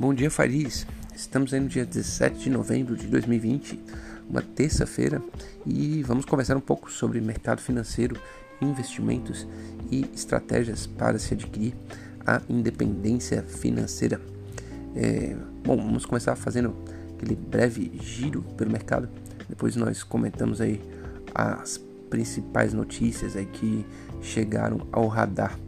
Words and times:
Bom 0.00 0.14
dia, 0.14 0.30
Fariz. 0.30 0.86
Estamos 1.14 1.52
aí 1.52 1.60
no 1.60 1.68
dia 1.68 1.84
17 1.84 2.44
de 2.44 2.48
novembro 2.48 2.96
de 2.96 3.06
2020, 3.06 3.78
uma 4.30 4.40
terça-feira, 4.40 5.20
e 5.66 6.02
vamos 6.02 6.24
conversar 6.24 6.56
um 6.56 6.60
pouco 6.60 6.90
sobre 6.90 7.20
mercado 7.20 7.60
financeiro, 7.60 8.16
investimentos 8.62 9.46
e 9.90 10.08
estratégias 10.14 10.86
para 10.86 11.18
se 11.18 11.34
adquirir 11.34 11.74
a 12.26 12.40
independência 12.48 13.42
financeira. 13.42 14.18
É, 14.96 15.36
bom, 15.62 15.76
vamos 15.76 16.06
começar 16.06 16.34
fazendo 16.34 16.74
aquele 17.14 17.36
breve 17.36 17.92
giro 18.00 18.40
pelo 18.56 18.70
mercado. 18.70 19.06
Depois 19.50 19.76
nós 19.76 20.02
comentamos 20.02 20.62
aí 20.62 20.80
as 21.34 21.76
principais 22.08 22.72
notícias 22.72 23.36
aí 23.36 23.44
que 23.44 23.84
chegaram 24.22 24.88
ao 24.92 25.06
radar. 25.08 25.58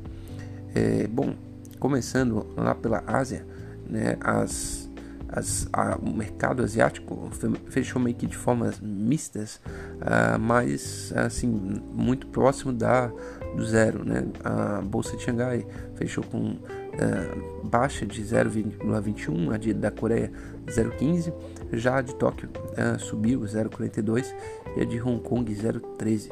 É, 0.75 1.07
bom, 1.07 1.35
começando 1.79 2.47
lá 2.57 2.75
pela 2.75 3.05
Ásia, 3.07 3.52
né, 3.93 4.17
as, 4.23 4.91
as, 5.29 5.69
a, 5.71 5.97
o 5.97 6.17
mercado 6.17 6.63
asiático 6.63 7.31
fechou 7.67 8.01
meio 8.01 8.17
que 8.17 8.27
de 8.27 8.37
formas 8.37 8.81
mistas, 8.81 9.57
uh, 9.57 10.39
mas 10.41 11.13
assim 11.15 11.49
muito 11.49 12.27
próximo 12.29 12.73
da 12.73 13.11
do 13.55 13.67
zero, 13.67 14.03
né? 14.03 14.25
A 14.43 14.81
bolsa 14.81 15.15
de 15.15 15.25
Xangai 15.25 15.67
fechou 15.95 16.25
com 16.25 16.53
uh, 16.53 17.65
baixa 17.65 18.07
de 18.07 18.23
0,21, 18.23 19.53
a 19.53 19.59
de, 19.59 19.75
da 19.75 19.91
Coreia 19.91 20.33
0,15, 20.67 21.35
já 21.75 21.99
a 21.99 22.01
de 22.01 22.15
Tóquio 22.15 22.49
uh, 22.49 22.99
subiu 22.99 23.41
0,42 23.41 24.35
e 24.75 24.81
a 24.81 24.85
de 24.87 24.99
Hong 25.03 25.21
Kong 25.21 25.55
0,13. 25.55 26.31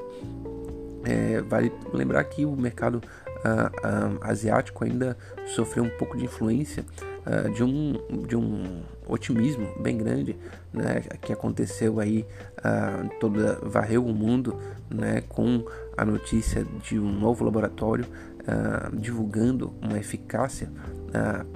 É, 1.05 1.43
vale 1.43 1.73
lembrar 1.93 2.25
que 2.25 2.45
o 2.45 2.55
mercado 2.55 3.03
asiático 4.21 4.85
ainda 4.85 5.17
sofreu 5.47 5.83
um 5.83 5.89
pouco 5.89 6.15
de 6.15 6.27
influência 6.27 6.85
uh, 7.31 7.51
de, 7.51 7.63
um, 7.63 7.95
de 8.27 8.37
um 8.37 8.83
otimismo 9.07 9.69
bem 9.81 9.97
grande 9.97 10.37
né, 10.73 11.03
que 11.21 11.33
aconteceu 11.33 12.01
aí, 12.01 12.27
uh, 12.59 13.09
toda, 13.21 13.59
varreu 13.63 14.05
o 14.05 14.13
mundo 14.13 14.59
né, 14.89 15.23
com 15.29 15.65
a 15.97 16.05
notícia 16.05 16.67
de 16.83 16.99
um 16.99 17.13
novo 17.13 17.45
laboratório 17.45 18.05
uh, 18.05 18.97
divulgando 18.97 19.73
uma 19.81 19.99
eficácia 19.99 20.69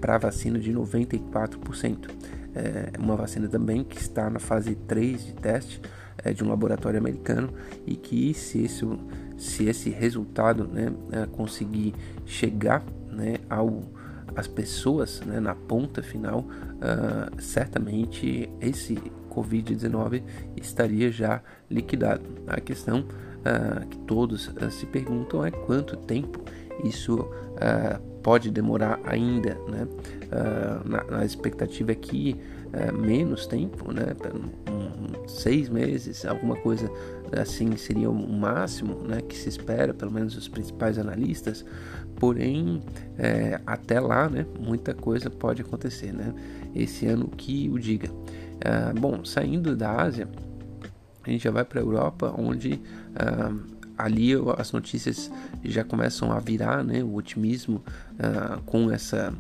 para 0.00 0.16
a 0.16 0.19
vacina 0.19 0.58
de 0.58 0.72
94%. 0.72 2.11
É 2.56 2.98
uma 2.98 3.14
vacina 3.14 3.47
também 3.47 3.84
que 3.84 3.97
está 3.97 4.28
na 4.28 4.41
fase 4.41 4.75
3 4.75 5.27
de 5.27 5.33
teste 5.34 5.81
é, 6.25 6.33
de 6.33 6.42
um 6.42 6.48
laboratório 6.48 6.98
americano 6.98 7.55
e 7.86 7.94
que 7.94 8.34
se 8.34 8.64
esse, 8.64 8.84
se 9.38 9.66
esse 9.66 9.91
resultado 9.91 10.66
né, 10.66 10.92
conseguir 11.31 11.94
chegar 12.27 12.83
né, 13.09 13.36
ao 13.48 13.84
as 14.36 14.46
pessoas 14.46 15.20
né, 15.20 15.38
na 15.40 15.54
ponta 15.54 16.02
final, 16.02 16.40
uh, 16.40 17.40
certamente 17.40 18.50
esse 18.60 18.94
Covid-19 19.30 20.22
estaria 20.56 21.10
já 21.10 21.42
liquidado. 21.70 22.22
A 22.46 22.60
questão 22.60 23.00
uh, 23.00 23.86
que 23.86 23.98
todos 23.98 24.48
uh, 24.48 24.70
se 24.70 24.86
perguntam 24.86 25.44
é 25.44 25.50
quanto 25.50 25.96
tempo 25.96 26.41
isso 26.82 27.28
pode 28.20 28.50
demorar 28.50 28.98
ainda. 29.04 29.54
Né? 29.68 29.86
Na, 30.84 31.04
na, 31.04 31.24
expectativa 31.24 31.92
é 31.92 31.94
que 31.94 32.36
menos 32.92 33.46
tempo, 33.46 33.92
né? 33.92 34.06
Um, 34.69 35.28
seis 35.28 35.69
meses, 35.69 36.24
alguma 36.24 36.56
coisa 36.56 36.91
assim 37.41 37.76
seria 37.76 38.10
o 38.10 38.14
máximo 38.14 38.96
né, 39.06 39.20
que 39.20 39.36
se 39.36 39.48
espera, 39.48 39.94
pelo 39.94 40.10
menos 40.10 40.36
os 40.36 40.48
principais 40.48 40.98
analistas, 40.98 41.64
porém 42.16 42.82
é, 43.18 43.60
até 43.66 44.00
lá 44.00 44.28
né, 44.28 44.46
muita 44.58 44.94
coisa 44.94 45.30
pode 45.30 45.62
acontecer, 45.62 46.12
né? 46.12 46.32
esse 46.74 47.06
ano 47.06 47.28
que 47.28 47.70
o 47.70 47.78
diga. 47.78 48.10
Ah, 48.64 48.92
bom, 48.98 49.25
saindo 49.25 49.76
da 49.76 50.02
Ásia, 50.02 50.28
a 51.22 51.30
gente 51.30 51.44
já 51.44 51.50
vai 51.50 51.64
para 51.64 51.80
a 51.80 51.82
Europa, 51.82 52.34
onde 52.36 52.80
ah, 53.14 53.53
ali 53.97 54.32
as 54.58 54.72
notícias 54.72 55.30
já 55.62 55.84
começam 55.84 56.32
a 56.32 56.41
virar, 56.41 56.82
né, 56.82 57.03
o 57.03 57.14
otimismo 57.14 57.82
ah, 58.19 58.58
com 58.66 58.91
essa 58.91 59.32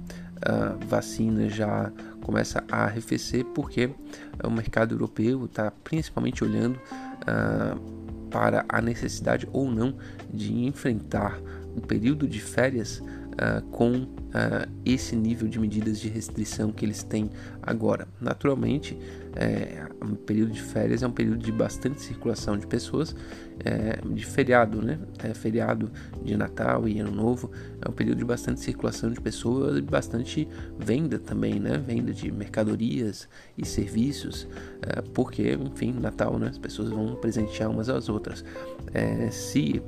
vacina 0.88 1.48
já 1.48 1.90
começa 2.20 2.62
a 2.70 2.84
arrefecer, 2.84 3.46
porque 3.46 3.88
o 4.44 4.50
mercado 4.50 4.94
europeu 4.94 5.46
está 5.46 5.70
principalmente 5.70 6.44
olhando 6.44 6.78
para 8.30 8.62
a 8.68 8.82
necessidade 8.82 9.48
ou 9.54 9.70
não 9.70 9.94
de 10.30 10.66
enfrentar 10.66 11.40
um 11.76 11.80
período 11.80 12.26
de 12.26 12.40
férias 12.40 12.98
uh, 13.00 13.62
com 13.70 14.06
uh, 14.34 14.70
esse 14.84 15.14
nível 15.14 15.48
de 15.48 15.58
medidas 15.58 16.00
de 16.00 16.08
restrição 16.08 16.72
que 16.72 16.84
eles 16.84 17.02
têm 17.02 17.30
agora. 17.62 18.08
Naturalmente, 18.20 18.98
é, 19.36 19.86
um 20.02 20.14
período 20.14 20.52
de 20.52 20.62
férias 20.62 21.02
é 21.02 21.06
um 21.06 21.12
período 21.12 21.38
de 21.38 21.50
bastante 21.50 22.00
circulação 22.00 22.56
de 22.56 22.66
pessoas, 22.66 23.16
é, 23.64 23.98
de 24.06 24.24
feriado, 24.24 24.80
né? 24.80 24.98
É, 25.22 25.34
feriado 25.34 25.90
de 26.22 26.36
Natal 26.36 26.88
e 26.88 27.00
Ano 27.00 27.10
Novo 27.10 27.50
é 27.80 27.88
um 27.88 27.92
período 27.92 28.18
de 28.18 28.24
bastante 28.24 28.60
circulação 28.60 29.10
de 29.10 29.20
pessoas 29.20 29.78
e 29.78 29.82
bastante 29.82 30.48
venda 30.78 31.18
também, 31.18 31.58
né? 31.58 31.78
Venda 31.78 32.12
de 32.12 32.30
mercadorias 32.30 33.28
e 33.58 33.66
serviços, 33.66 34.46
é, 34.82 35.00
porque, 35.00 35.54
enfim, 35.54 35.92
Natal, 35.92 36.38
né? 36.38 36.48
As 36.48 36.58
pessoas 36.58 36.90
vão 36.90 37.16
presentear 37.16 37.70
umas 37.70 37.88
às 37.88 38.08
outras. 38.08 38.44
É, 38.92 39.30
se 39.30 39.82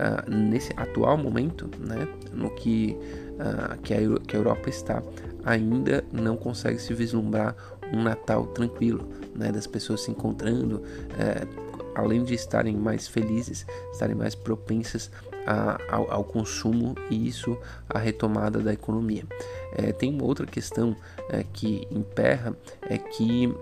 uh, 0.00 0.30
nesse 0.30 0.72
atual 0.76 1.16
momento, 1.16 1.70
né? 1.78 2.06
No 2.32 2.50
que, 2.50 2.96
uh, 3.40 3.80
que, 3.82 3.94
a, 3.94 3.98
que 4.26 4.36
a 4.36 4.38
Europa 4.38 4.68
está 4.68 5.02
ainda 5.44 6.04
não 6.12 6.36
consegue 6.36 6.78
se 6.78 6.92
vislumbrar 6.94 7.56
um 7.92 8.02
Natal 8.02 8.46
tranquilo, 8.48 9.08
né, 9.34 9.50
das 9.50 9.66
pessoas 9.66 10.02
se 10.02 10.10
encontrando, 10.10 10.82
é, 11.18 11.46
além 11.94 12.22
de 12.22 12.34
estarem 12.34 12.76
mais 12.76 13.08
felizes, 13.08 13.66
estarem 13.92 14.14
mais 14.14 14.34
propensas 14.34 15.10
a, 15.46 15.78
ao, 15.90 16.10
ao, 16.10 16.24
consumo 16.24 16.94
e 17.10 17.26
isso 17.26 17.56
a 17.88 17.98
retomada 17.98 18.60
da 18.60 18.72
economia. 18.72 19.24
É, 19.72 19.92
tem 19.92 20.12
uma 20.12 20.24
outra 20.24 20.46
questão 20.46 20.94
é, 21.28 21.44
que 21.52 21.86
emperra 21.90 22.54
é 22.82 22.98
que 22.98 23.52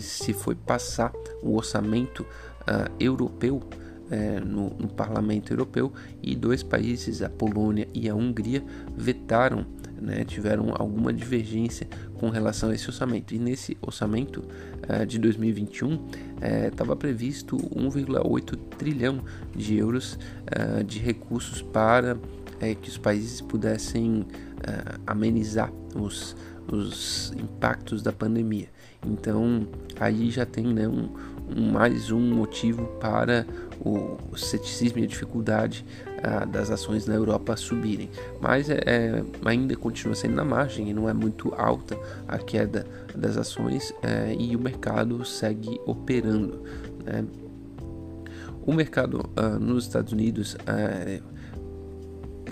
se 0.00 0.32
foi 0.32 0.54
passar 0.54 1.12
o 1.40 1.56
orçamento 1.56 2.20
uh, 2.22 2.90
europeu 2.98 3.62
é, 4.14 4.38
no, 4.38 4.70
no, 4.78 4.88
Parlamento 4.88 5.52
Europeu 5.52 5.92
e 6.22 6.36
dois 6.36 6.62
países, 6.62 7.20
a 7.20 7.28
Polônia 7.28 7.88
e 7.92 8.08
a 8.08 8.14
Hungria, 8.14 8.62
vetaram, 8.96 9.66
né, 10.00 10.24
tiveram 10.24 10.72
alguma 10.76 11.12
divergência 11.12 11.88
com 12.14 12.28
relação 12.28 12.70
a 12.70 12.74
esse 12.74 12.86
orçamento. 12.88 13.34
E 13.34 13.38
nesse 13.38 13.76
orçamento 13.82 14.44
é, 14.88 15.04
de 15.04 15.18
2021 15.18 16.06
estava 16.70 16.92
é, 16.92 16.96
previsto 16.96 17.56
1,8 17.56 18.56
trilhão 18.78 19.20
de 19.54 19.76
euros 19.76 20.16
é, 20.46 20.84
de 20.84 21.00
recursos 21.00 21.60
para 21.60 22.16
é, 22.60 22.74
que 22.74 22.88
os 22.88 22.96
países 22.96 23.40
pudessem 23.40 24.24
é, 24.62 24.96
amenizar 25.06 25.72
os, 25.96 26.36
os 26.70 27.32
impactos 27.36 28.00
da 28.00 28.12
pandemia. 28.12 28.68
Então 29.04 29.66
aí 29.98 30.30
já 30.30 30.46
tem 30.46 30.66
né, 30.66 30.88
um, 30.88 31.10
um, 31.48 31.72
mais 31.72 32.10
um 32.10 32.20
motivo 32.20 32.86
para 33.00 33.46
o, 33.80 34.16
ceticismo 34.36 34.98
e 34.98 35.04
a 35.04 35.06
dificuldade 35.06 35.84
ah, 36.22 36.44
das 36.44 36.70
ações 36.70 37.06
na 37.06 37.14
Europa 37.14 37.56
subirem. 37.56 38.10
Mas 38.40 38.68
é, 38.68 38.80
é, 38.86 39.24
ainda 39.44 39.76
continua 39.76 40.14
sendo 40.14 40.34
na 40.34 40.44
margem 40.44 40.90
e 40.90 40.94
não 40.94 41.08
é 41.08 41.12
muito 41.12 41.54
alta 41.54 41.98
a 42.26 42.38
queda 42.38 42.86
das 43.14 43.36
ações 43.36 43.92
é, 44.02 44.34
e 44.38 44.56
o 44.56 44.60
mercado 44.60 45.24
segue 45.24 45.80
operando. 45.86 46.62
Né? 47.04 47.24
O 48.66 48.72
mercado 48.72 49.28
ah, 49.36 49.58
nos 49.58 49.84
Estados 49.84 50.12
Unidos 50.12 50.56
é, 50.66 51.20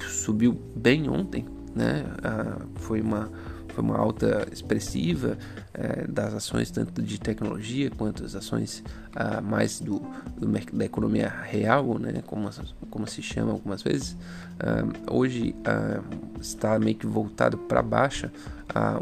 subiu 0.00 0.58
bem 0.74 1.08
ontem, 1.08 1.46
né? 1.74 2.04
Ah, 2.22 2.58
foi 2.74 3.00
uma 3.00 3.30
foi 3.72 3.82
uma 3.82 3.96
alta 3.96 4.46
expressiva 4.52 5.38
é, 5.72 6.06
das 6.06 6.34
ações 6.34 6.70
tanto 6.70 7.02
de 7.02 7.18
tecnologia 7.18 7.90
quanto 7.90 8.24
as 8.24 8.34
ações 8.34 8.84
ah, 9.14 9.40
mais 9.40 9.80
do, 9.80 10.00
do, 10.36 10.46
da 10.72 10.84
economia 10.84 11.28
real, 11.28 11.98
né, 11.98 12.22
como, 12.26 12.48
como 12.90 13.06
se 13.06 13.22
chama 13.22 13.52
algumas 13.52 13.82
vezes. 13.82 14.16
Ah, 14.60 14.84
hoje 15.10 15.54
ah, 15.64 16.02
está 16.40 16.78
meio 16.78 16.96
que 16.96 17.06
voltado 17.06 17.56
para 17.56 17.82
baixa 17.82 18.32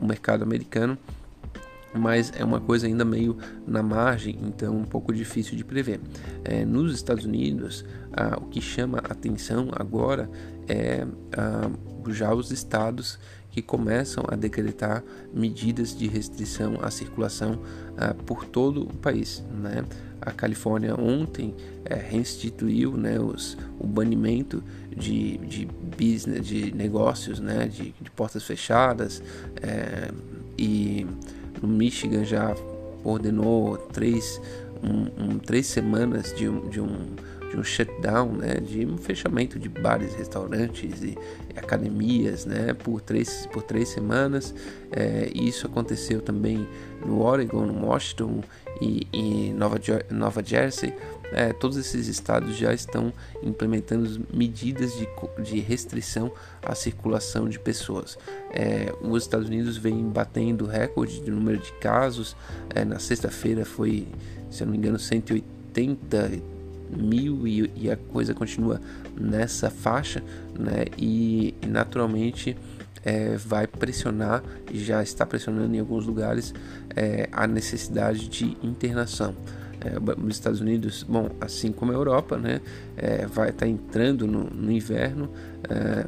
o 0.02 0.04
mercado 0.04 0.42
americano, 0.42 0.98
mas 1.94 2.32
é 2.36 2.44
uma 2.44 2.58
coisa 2.58 2.88
ainda 2.88 3.04
meio 3.04 3.38
na 3.64 3.84
margem, 3.84 4.36
então 4.42 4.76
um 4.76 4.84
pouco 4.84 5.12
difícil 5.12 5.56
de 5.56 5.64
prever. 5.64 6.00
É, 6.44 6.64
nos 6.64 6.92
Estados 6.92 7.24
Unidos, 7.24 7.84
o 8.40 8.46
que 8.46 8.60
chama 8.60 8.98
atenção 8.98 9.68
agora 9.72 10.28
é 10.68 11.06
já 12.08 12.32
os 12.34 12.50
estados 12.50 13.18
que 13.50 13.60
começam 13.60 14.24
a 14.28 14.36
decretar 14.36 15.02
medidas 15.32 15.96
de 15.96 16.06
restrição 16.06 16.78
à 16.82 16.90
circulação 16.90 17.54
uh, 17.54 18.14
por 18.24 18.44
todo 18.44 18.82
o 18.82 18.94
país. 18.94 19.44
Né? 19.52 19.84
A 20.20 20.30
Califórnia 20.30 20.94
ontem 20.94 21.54
é, 21.84 21.94
reinstituiu 21.94 22.96
né, 22.96 23.18
os, 23.18 23.56
o 23.78 23.86
banimento 23.86 24.62
de, 24.94 25.38
de 25.38 25.66
business, 25.98 26.46
de 26.46 26.72
negócios, 26.74 27.40
né, 27.40 27.66
de, 27.66 27.94
de 28.00 28.10
portas 28.10 28.44
fechadas 28.44 29.22
é, 29.62 30.10
e 30.58 31.06
no 31.62 31.68
Michigan 31.68 32.24
já 32.24 32.54
ordenou 33.02 33.78
três, 33.78 34.40
um, 34.82 35.24
um, 35.24 35.38
três 35.38 35.66
semanas 35.66 36.34
de 36.36 36.48
um, 36.48 36.68
de 36.68 36.80
um 36.80 37.16
de 37.50 37.56
um 37.56 37.64
shutdown, 37.64 38.32
né, 38.32 38.54
de 38.54 38.86
um 38.86 38.96
fechamento 38.96 39.58
de 39.58 39.68
bares, 39.68 40.14
restaurantes 40.14 41.02
e, 41.02 41.18
academias, 41.56 42.46
né, 42.46 42.72
por 42.72 43.00
três, 43.00 43.46
por 43.52 43.62
três 43.62 43.88
semanas. 43.88 44.54
É, 44.92 45.30
isso 45.34 45.66
aconteceu 45.66 46.20
também 46.20 46.66
no 47.04 47.20
Oregon, 47.22 47.66
no 47.66 47.86
Washington 47.86 48.42
e 48.80 49.06
em 49.12 49.52
Nova, 49.52 49.78
Nova 50.10 50.42
Jersey. 50.42 50.94
É, 51.32 51.52
todos 51.52 51.76
esses 51.76 52.08
estados 52.08 52.56
já 52.56 52.74
estão 52.74 53.12
implementando 53.42 54.26
medidas 54.32 54.92
de, 54.94 55.08
de 55.44 55.60
restrição 55.60 56.32
à 56.62 56.74
circulação 56.74 57.48
de 57.48 57.58
pessoas. 57.58 58.18
É, 58.52 58.92
os 59.00 59.22
Estados 59.22 59.46
Unidos 59.46 59.76
vem 59.76 60.08
batendo 60.08 60.66
recorde 60.66 61.20
de 61.20 61.30
número 61.30 61.58
de 61.58 61.72
casos. 61.74 62.36
É, 62.74 62.84
na 62.84 62.98
sexta-feira 62.98 63.64
foi, 63.64 64.08
se 64.50 64.62
eu 64.62 64.66
não 64.66 64.72
me 64.72 64.78
engano, 64.78 64.98
180 64.98 66.59
mil 66.96 67.46
e, 67.46 67.70
e 67.76 67.90
a 67.90 67.96
coisa 67.96 68.34
continua 68.34 68.80
nessa 69.18 69.70
faixa, 69.70 70.22
né? 70.58 70.84
E, 70.98 71.54
naturalmente 71.66 72.56
é, 73.04 73.36
vai 73.36 73.66
pressionar, 73.66 74.42
já 74.72 75.02
está 75.02 75.24
pressionando 75.24 75.74
em 75.74 75.80
alguns 75.80 76.06
lugares, 76.06 76.54
é, 76.94 77.28
a 77.32 77.46
necessidade 77.46 78.28
de 78.28 78.56
internação. 78.62 79.34
É, 79.80 79.94
os 80.20 80.34
Estados 80.34 80.60
Unidos, 80.60 81.02
bom, 81.02 81.30
assim 81.40 81.72
como 81.72 81.92
a 81.92 81.94
Europa, 81.94 82.36
né, 82.36 82.60
é, 82.96 83.24
vai 83.26 83.48
estar 83.48 83.64
tá 83.64 83.66
entrando 83.66 84.26
no, 84.26 84.44
no 84.44 84.70
inverno 84.70 85.30
é, 85.68 86.04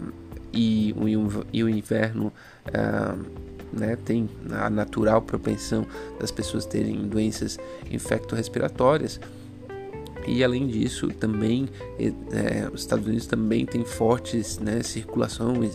e, 0.52 0.94
o, 0.94 1.46
e 1.50 1.64
o 1.64 1.69
inverno 1.69 2.31
é, 2.67 3.14
né, 3.73 3.96
tem 3.96 4.29
a 4.50 4.69
natural 4.69 5.23
propensão 5.23 5.87
das 6.20 6.31
pessoas 6.31 6.67
terem 6.67 7.08
doenças 7.08 7.58
infecto-respiratórias. 7.90 9.19
E 10.27 10.43
além 10.45 10.67
disso, 10.67 11.09
também 11.09 11.69
é, 11.99 12.69
os 12.73 12.81
Estados 12.81 13.07
Unidos 13.07 13.27
também 13.27 13.67
têm 13.67 13.85
fortes 13.85 14.59
né, 14.59 14.83
circulações, 14.83 15.75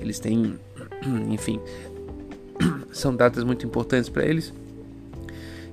eles 0.00 0.18
têm, 0.18 0.58
enfim, 1.30 1.60
são 2.92 3.14
datas 3.14 3.44
muito 3.44 3.64
importantes 3.64 4.08
para 4.08 4.24
eles 4.24 4.52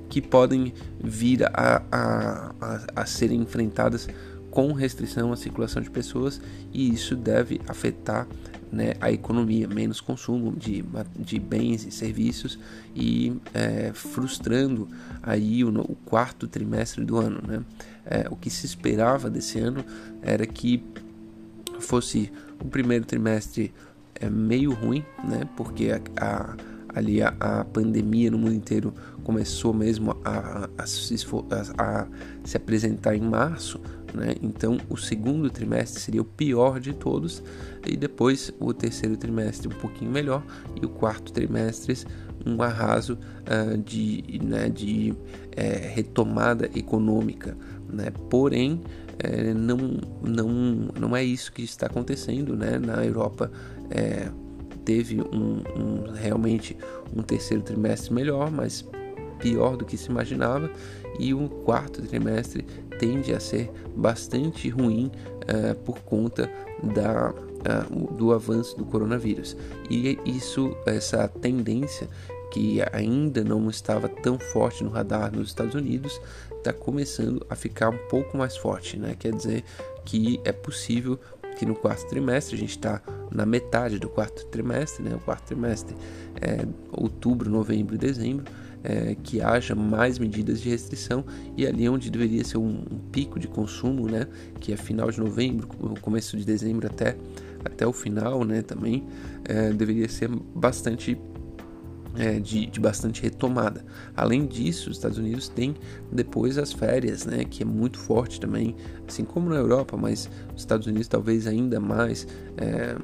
que 0.10 0.22
podem 0.22 0.74
vir 1.02 1.46
a, 1.46 1.82
a, 1.90 2.54
a, 2.60 2.86
a 2.98 3.06
serem 3.06 3.40
enfrentadas 3.42 4.10
com 4.52 4.74
restrição 4.74 5.32
à 5.32 5.38
circulação 5.38 5.82
de 5.82 5.90
pessoas 5.90 6.42
e 6.74 6.94
isso 6.94 7.16
deve 7.16 7.62
afetar 7.66 8.28
né, 8.72 8.94
a 9.02 9.12
economia, 9.12 9.68
menos 9.68 10.00
consumo 10.00 10.56
de, 10.56 10.84
de 11.18 11.40
bens 11.40 11.86
e 11.86 11.92
serviços 11.92 12.58
e 12.96 13.34
é, 13.54 13.92
frustrando 13.94 14.88
aí 15.22 15.64
o, 15.64 15.70
o, 15.82 15.96
quarto 16.06 16.48
trimestre 16.48 17.04
do 17.04 17.18
ano. 17.18 17.42
Né? 17.46 17.64
É, 18.06 18.28
o 18.30 18.36
que 18.36 18.50
se 18.50 18.66
esperava 18.66 19.30
desse 19.30 19.60
ano 19.60 19.84
era 20.22 20.46
que 20.46 20.84
fosse 21.80 22.32
o 22.60 22.66
primeiro 22.66 23.06
trimestre 23.06 23.74
é, 24.16 24.30
meio 24.30 24.74
ruim, 24.74 25.04
né? 25.24 25.48
porque 25.56 25.92
a, 25.92 26.02
a 26.18 26.56
ali 26.94 27.22
a, 27.22 27.34
a, 27.40 27.64
pandemia 27.64 28.30
no 28.30 28.38
mundo 28.38 28.54
inteiro 28.54 28.94
começou 29.24 29.74
mesmo 29.74 30.16
a, 30.26 30.70
a, 30.78 30.86
se, 30.86 31.16
a, 31.78 32.08
se 32.44 32.58
apresentar 32.58 33.16
em 33.16 33.22
março, 33.22 33.80
né? 34.14 34.36
Então, 34.42 34.78
o 34.90 34.98
segundo 34.98 35.50
trimestre 35.50 36.02
seria 36.02 36.22
o 36.22 36.26
pior 36.26 36.80
de 36.80 36.94
todos, 36.94 37.42
e 37.86 37.98
depois 37.98 38.54
o 38.60 38.74
terceiro 38.74 39.18
trimestre 39.18 39.68
um 39.68 39.78
pouquinho 39.80 40.12
melhor, 40.12 40.44
e 40.80 40.86
o 40.86 40.90
quarto 40.90 41.32
trimestre 41.32 41.96
um 42.46 42.62
arraso 42.62 43.18
uh, 43.42 43.78
de, 43.78 44.40
né, 44.44 44.70
de 44.70 45.14
é, 45.56 45.92
retomada 45.94 46.70
econômica. 46.76 47.58
Né? 47.90 48.12
Porém, 48.30 48.82
é, 49.20 49.54
não, 49.54 49.78
não, 50.22 50.50
não 51.00 51.16
é 51.16 51.24
isso 51.24 51.52
que 51.52 51.64
está 51.64 51.88
acontecendo. 51.88 52.56
Né? 52.56 52.80
Na 52.80 53.06
Europa 53.06 53.52
é, 53.90 54.30
teve 54.84 55.22
um, 55.22 55.62
um, 55.76 56.12
realmente 56.14 56.76
um 57.16 57.22
terceiro 57.22 57.64
trimestre 57.64 58.14
melhor, 58.14 58.52
mas 58.52 58.86
pior 59.40 59.76
do 59.76 59.86
que 59.86 59.98
se 59.98 60.10
imaginava, 60.10 60.70
e 61.20 61.34
o 61.34 61.50
quarto 61.50 62.02
trimestre 62.04 62.64
tende 63.00 63.34
a 63.34 63.40
ser 63.40 63.72
bastante 63.96 64.70
ruim 64.70 65.12
por 65.84 66.00
conta 66.02 66.50
da, 66.94 67.34
uh, 67.62 68.14
do 68.14 68.34
avanço 68.34 68.78
do 68.78 68.86
coronavírus. 68.86 69.56
E 69.90 70.20
isso, 70.26 70.76
essa 70.86 71.28
tendência 71.28 72.08
que 72.52 72.82
ainda 72.92 73.44
não 73.44 73.70
estava 73.70 74.10
tão 74.10 74.38
forte 74.38 74.84
no 74.84 74.90
radar 74.90 75.34
nos 75.34 75.48
Estados 75.48 75.74
Unidos, 75.74 76.20
está 76.58 76.74
começando 76.74 77.46
a 77.50 77.56
ficar 77.56 77.90
um 77.90 77.98
pouco 78.10 78.38
mais 78.38 78.58
forte, 78.58 78.98
né? 78.98 79.16
Quer 79.18 79.34
dizer 79.34 79.64
que 80.06 80.40
é 80.44 80.52
possível 80.52 81.18
que 81.58 81.66
no 81.66 81.76
quarto 81.76 82.08
trimestre, 82.08 82.56
a 82.56 82.60
gente 82.60 82.72
está 82.72 83.02
na 83.32 83.46
metade 83.46 84.00
do 84.00 84.10
quarto 84.10 84.46
trimestre, 84.48 85.04
né? 85.04 85.16
O 85.16 85.20
quarto 85.20 85.46
trimestre 85.46 85.96
é 86.42 86.66
outubro, 86.92 87.50
novembro 87.50 87.96
e 87.96 87.98
dezembro, 87.98 88.46
é, 88.84 89.16
que 89.24 89.42
haja 89.42 89.76
mais 89.76 90.18
medidas 90.18 90.62
de 90.62 90.70
restrição 90.70 91.24
e 91.56 91.66
ali 91.66 91.88
onde 91.88 92.10
deveria 92.10 92.44
ser 92.44 92.58
um, 92.58 92.84
um, 92.92 93.00
pico 93.12 93.40
de 93.40 93.48
consumo, 93.48 94.08
né, 94.10 94.28
que 94.60 94.74
é 94.74 94.78
final 94.78 95.12
de 95.12 95.20
novembro, 95.20 95.68
começo 96.02 96.36
de 96.36 96.44
dezembro 96.44 96.88
até, 96.88 97.16
até 97.64 97.86
o 97.86 97.94
final, 97.94 98.44
né, 98.44 98.62
também 98.62 99.08
é, 99.46 99.72
deveria 99.72 100.08
ser 100.10 100.30
bastante 100.30 101.18
é, 102.16 102.40
de, 102.40 102.66
de, 102.66 102.80
bastante 102.80 103.22
retomada. 103.22 103.86
Além 104.16 104.46
disso, 104.46 104.90
os 104.90 104.98
Estados 104.98 105.18
Unidos 105.18 105.48
têm 105.48 105.76
depois 106.12 106.58
as 106.58 106.74
férias, 106.74 107.26
né, 107.26 107.46
que 107.46 107.64
é 107.64 107.66
muito 107.66 107.98
forte 107.98 108.40
também, 108.40 108.76
assim 109.08 109.24
como 109.24 109.50
na 109.50 109.56
Europa, 109.56 109.96
mas 109.98 110.30
os 110.56 110.62
Estados 110.62 110.88
Unidos 110.88 111.08
talvez 111.08 111.48
ainda 111.48 111.80
mais 111.80 112.28
é, 112.58 112.96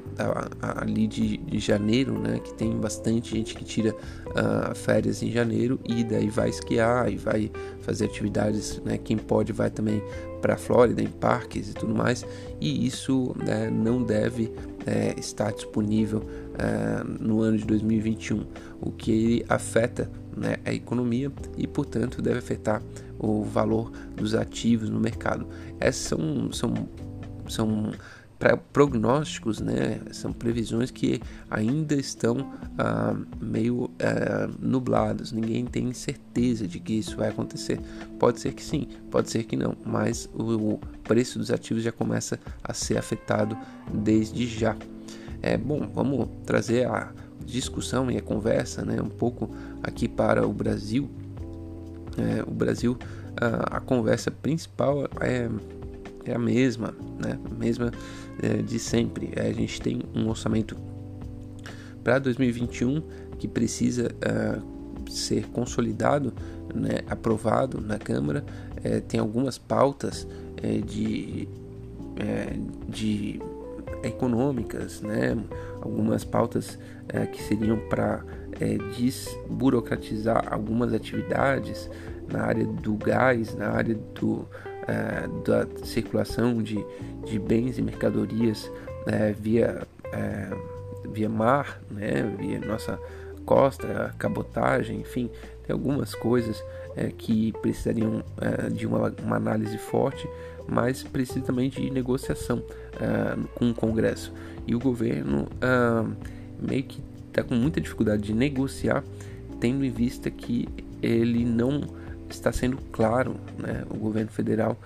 ali 0.60 1.06
de, 1.06 1.38
de, 1.38 1.58
janeiro, 1.58 2.18
né, 2.18 2.38
que 2.38 2.52
tem 2.54 2.76
bastante 2.76 3.30
gente 3.30 3.54
que 3.54 3.64
tira 3.64 3.94
uh, 3.94 4.74
férias 4.74 5.22
em 5.22 5.30
janeiro 5.30 5.80
e 5.88 6.04
daí 6.04 6.28
vai 6.28 6.50
esquiar 6.50 7.10
e 7.10 7.16
vai 7.16 7.50
fazer 7.80 8.06
atividades, 8.06 8.80
né, 8.84 8.98
quem 8.98 9.16
pode 9.16 9.52
vai 9.52 9.70
também 9.70 10.02
para 10.40 10.54
a 10.54 10.58
Flórida 10.58 11.02
em 11.02 11.08
parques 11.08 11.70
e 11.70 11.74
tudo 11.74 11.94
mais, 11.94 12.24
e 12.60 12.86
isso 12.86 13.34
né, 13.44 13.70
não 13.70 14.02
deve 14.02 14.52
é, 14.86 15.18
estar 15.18 15.52
disponível 15.52 16.22
é, 16.58 17.04
no 17.04 17.40
ano 17.40 17.56
de 17.56 17.64
2021, 17.64 18.44
o 18.80 18.90
que 18.90 19.44
afeta 19.48 20.10
né, 20.36 20.56
a 20.64 20.72
economia 20.72 21.30
e, 21.56 21.66
portanto, 21.66 22.20
deve 22.20 22.38
afetar 22.38 22.82
o 23.18 23.42
valor 23.42 23.90
dos 24.16 24.34
ativos 24.34 24.90
no 24.90 25.00
mercado. 25.00 25.46
Essas 25.80 26.02
são, 26.02 26.52
são, 26.52 26.74
são 27.48 27.92
prognósticos, 28.72 29.60
né, 29.60 30.00
são 30.12 30.32
previsões 30.32 30.90
que 30.90 31.20
ainda 31.50 31.94
estão 31.94 32.52
ah, 32.78 33.16
meio 33.40 33.90
ah, 33.98 34.48
nubladas. 34.60 35.32
Ninguém 35.32 35.66
tem 35.66 35.92
certeza 35.92 36.66
de 36.66 36.78
que 36.78 36.94
isso 36.94 37.16
vai 37.16 37.28
acontecer. 37.28 37.80
Pode 38.18 38.40
ser 38.40 38.52
que 38.52 38.62
sim, 38.62 38.86
pode 39.10 39.30
ser 39.30 39.42
que 39.44 39.56
não, 39.56 39.76
mas 39.84 40.28
o 40.32 40.78
preço 41.02 41.38
dos 41.38 41.50
ativos 41.50 41.82
já 41.82 41.90
começa 41.90 42.38
a 42.62 42.72
ser 42.72 42.96
afetado 42.96 43.56
desde 43.92 44.46
já. 44.46 44.76
É 45.42 45.56
bom, 45.56 45.88
vamos 45.92 46.28
trazer 46.44 46.86
a 46.86 47.12
discussão 47.44 48.10
e 48.10 48.16
a 48.16 48.22
conversa, 48.22 48.84
né, 48.84 49.00
um 49.00 49.08
pouco 49.08 49.50
aqui 49.82 50.08
para 50.08 50.46
o 50.46 50.52
Brasil. 50.52 51.08
É, 52.16 52.42
o 52.42 52.50
Brasil, 52.50 52.98
a, 53.36 53.76
a 53.76 53.80
conversa 53.80 54.30
principal 54.30 55.04
é 55.20 55.48
é 56.30 56.34
a 56.34 56.38
mesma, 56.38 56.94
né? 57.18 57.38
A 57.44 57.54
mesma 57.54 57.90
é, 58.42 58.62
de 58.62 58.78
sempre. 58.78 59.32
A 59.36 59.52
gente 59.52 59.80
tem 59.80 60.02
um 60.14 60.28
orçamento 60.28 60.76
para 62.04 62.18
2021 62.18 63.02
que 63.38 63.48
precisa 63.48 64.08
uh, 64.08 65.10
ser 65.10 65.46
consolidado, 65.48 66.32
né, 66.74 67.00
aprovado 67.08 67.80
na 67.80 67.98
Câmara. 67.98 68.44
É, 68.82 69.00
tem 69.00 69.18
algumas 69.18 69.58
pautas 69.58 70.26
é, 70.62 70.78
de, 70.78 71.48
é, 72.16 72.56
de 72.88 73.40
econômicas, 74.02 75.00
né, 75.00 75.36
algumas 75.80 76.24
pautas 76.24 76.78
é, 77.08 77.26
que 77.26 77.42
seriam 77.42 77.78
para 77.88 78.22
é, 78.60 78.76
desburocratizar 78.96 80.52
algumas 80.52 80.92
atividades 80.92 81.90
na 82.30 82.42
área 82.42 82.66
do 82.66 82.94
gás, 82.94 83.54
na 83.54 83.70
área 83.70 83.94
do, 84.14 84.46
é, 84.86 85.26
da 85.44 85.66
circulação 85.84 86.62
de, 86.62 86.84
de 87.24 87.38
bens 87.38 87.78
e 87.78 87.82
mercadorias 87.82 88.70
via, 89.38 89.86
via 91.10 91.30
mar, 91.30 91.80
né, 91.90 92.22
via 92.38 92.60
nossa 92.60 92.98
costa, 93.46 94.14
cabotagem, 94.18 95.00
enfim, 95.00 95.30
tem 95.66 95.72
algumas 95.72 96.14
coisas 96.14 96.62
que 97.16 97.52
precisariam 97.62 98.22
de 98.70 98.86
uma, 98.86 99.14
uma, 99.24 99.36
análise 99.36 99.78
forte, 99.78 100.28
mas 100.68 101.02
precisa 101.02 101.40
também 101.40 101.70
de 101.70 101.90
negociação 101.90 102.62
é, 103.00 103.36
com 103.54 103.70
o 103.70 103.74
Congresso. 103.74 104.32
E 104.66 104.74
o 104.74 104.78
governo 104.78 105.48
meio 106.60 106.82
que 106.82 107.00
está 107.28 107.42
com 107.42 107.54
muita 107.54 107.80
dificuldade 107.80 108.22
de 108.22 108.34
negociar 108.34 109.02
tendo 109.60 109.84
em 109.84 109.90
vista 109.90 110.30
que 110.30 110.68
ele 111.02 111.44
não 111.44 111.82
está 112.28 112.52
sendo 112.52 112.76
claro, 112.92 113.36
né, 113.58 113.84
o 113.90 113.96
governo 113.96 114.30
federal, 114.30 114.78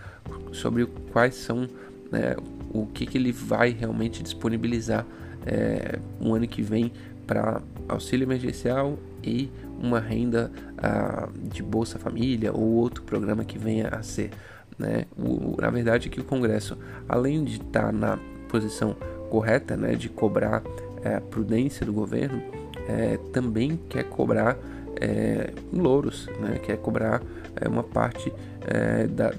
sobre 0.52 0.86
quais 1.12 1.34
são 1.34 1.68
né, 2.10 2.36
o 2.72 2.86
que, 2.86 3.06
que 3.06 3.18
ele 3.18 3.32
vai 3.32 3.70
realmente 3.70 4.22
disponibilizar 4.22 5.04
é, 5.44 5.98
um 6.20 6.34
ano 6.34 6.46
que 6.46 6.62
vem 6.62 6.92
para 7.26 7.60
auxílio 7.88 8.24
emergencial 8.24 8.98
e 9.22 9.50
uma 9.80 9.98
renda 9.98 10.50
ah, 10.78 11.28
de 11.52 11.62
Bolsa 11.62 11.98
Família 11.98 12.52
ou 12.52 12.62
outro 12.62 13.02
programa 13.02 13.44
que 13.44 13.58
venha 13.58 13.88
a 13.88 14.02
ser. 14.02 14.30
Né? 14.78 15.04
O, 15.16 15.56
na 15.60 15.70
verdade, 15.70 16.08
que 16.08 16.20
o 16.20 16.24
Congresso, 16.24 16.76
além 17.08 17.44
de 17.44 17.56
estar 17.56 17.86
tá 17.86 17.92
na 17.92 18.18
posição 18.48 18.96
correta 19.30 19.76
né, 19.76 19.94
de 19.94 20.08
cobrar 20.08 20.62
é, 21.02 21.16
a 21.16 21.20
prudência 21.20 21.86
do 21.86 21.92
governo, 21.92 22.42
é, 22.88 23.18
também 23.32 23.78
quer 23.88 24.04
cobrar 24.04 24.58
é, 25.00 25.52
louros, 25.72 26.28
né? 26.40 26.58
quer 26.62 26.76
cobrar 26.78 27.22
é, 27.56 27.68
uma 27.68 27.82
parte 27.82 28.32
é, 28.66 29.06
da, 29.06 29.32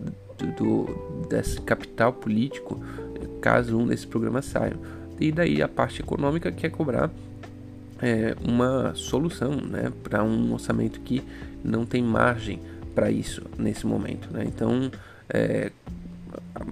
do, 0.58 1.26
desse 1.30 1.62
capital 1.62 2.14
político 2.14 2.82
caso 3.44 3.78
um 3.78 3.86
desses 3.86 4.06
programas 4.06 4.46
saiam. 4.46 4.80
E 5.20 5.32
daí 5.32 5.62
a 5.62 5.68
parte 5.68 6.02
econômica 6.02 6.52
quer 6.52 6.70
cobrar 6.70 7.12
é, 8.02 8.36
uma 8.42 8.96
solução 8.96 9.56
né, 9.56 9.92
para 10.02 10.24
um 10.24 10.54
orçamento 10.54 11.00
que 11.02 11.22
não 11.64 11.86
tem 11.86 12.02
margem 12.02 12.60
para 12.96 13.12
isso 13.12 13.44
nesse 13.58 13.86
momento. 13.86 14.32
Né? 14.32 14.46
Então 14.48 14.90
é, 15.30 15.72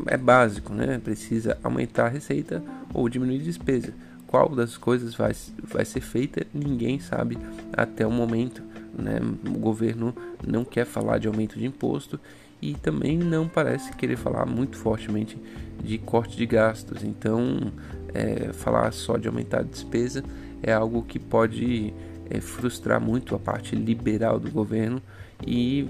é 0.08 0.18
básico, 0.18 0.74
né? 0.74 1.00
precisa 1.04 1.58
aumentar 1.64 2.06
a 2.06 2.10
receita 2.10 2.64
ou 2.94 3.08
diminuir 3.10 3.42
a 3.42 3.44
despesa. 3.44 3.94
Qual 4.28 4.50
das 4.50 4.78
coisas 4.78 5.14
vai, 5.14 5.34
vai 5.62 5.84
ser 5.84 6.02
feita, 6.02 6.46
ninguém 6.54 7.00
sabe 7.00 7.38
até 7.74 8.06
o 8.08 8.12
momento. 8.12 8.64
Né? 8.98 9.20
O 9.48 9.60
governo 9.60 10.16
não 10.46 10.64
quer 10.64 10.86
falar 10.86 11.18
de 11.18 11.28
aumento 11.28 11.60
de 11.60 11.66
imposto 11.66 12.20
e 12.62 12.76
também 12.76 13.18
não 13.18 13.48
parece 13.48 13.94
querer 13.96 14.16
falar 14.16 14.46
muito 14.46 14.78
fortemente 14.78 15.38
de 15.84 15.98
corte 15.98 16.38
de 16.38 16.46
gastos. 16.46 17.04
Então, 17.04 17.72
é, 18.14 18.54
falar 18.54 18.92
só 18.94 19.18
de 19.18 19.28
aumentar 19.28 19.60
a 19.60 19.64
despesa 19.64 20.24
é 20.62 20.72
algo 20.72 21.04
que 21.04 21.20
pode 21.20 21.94
é, 22.30 22.40
frustrar 22.40 23.02
muito 23.02 23.36
a 23.36 23.40
parte 23.40 23.76
liberal 23.76 24.40
do 24.40 24.50
governo 24.52 25.02
e 25.46 25.88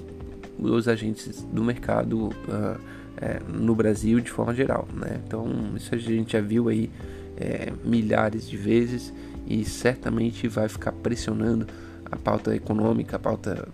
os 0.62 0.88
agentes 0.88 1.44
do 1.51 1.63
mercado 1.63 2.27
uh, 2.27 2.80
é, 3.18 3.39
no 3.48 3.75
Brasil 3.75 4.20
de 4.20 4.32
forma 4.32 4.53
geral. 4.53 4.88
Né? 4.94 5.20
Então, 5.25 5.48
isso 5.75 5.94
a 5.94 5.98
gente 5.98 6.34
já 6.34 6.41
viu 6.41 6.70
aí 6.70 6.89
é, 7.38 7.72
milhares 7.84 8.48
de 8.48 8.58
vezes 8.58 9.13
e 9.48 9.65
certamente 9.65 10.48
vai 10.48 10.70
ficar 10.70 10.91
pressionando 10.91 11.68
a 12.12 12.15
pauta 12.15 12.56
econômica, 12.56 13.15
a 13.15 13.20
pauta 13.20 13.68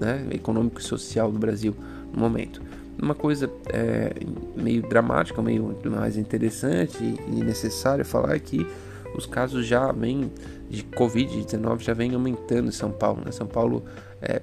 né, 0.00 0.26
econômico 0.32 0.80
e 0.80 0.82
social 0.82 1.30
do 1.30 1.38
Brasil 1.38 1.74
no 2.12 2.20
momento. 2.20 2.62
Uma 3.00 3.14
coisa 3.14 3.50
é, 3.72 4.12
meio 4.56 4.82
dramática, 4.82 5.40
meio 5.40 5.76
mais 5.84 6.16
interessante 6.16 6.98
e 7.02 7.42
necessária 7.42 8.04
falar 8.04 8.34
é 8.34 8.38
que 8.38 8.66
os 9.14 9.26
casos 9.26 9.66
já 9.66 9.90
vêm 9.92 10.30
de 10.68 10.82
Covid-19 10.84 11.80
já 11.80 11.92
vem 11.92 12.14
aumentando 12.14 12.68
em 12.68 12.72
São 12.72 12.90
Paulo. 12.90 13.22
Né? 13.24 13.32
São 13.32 13.46
Paulo 13.46 13.84
é, 14.20 14.40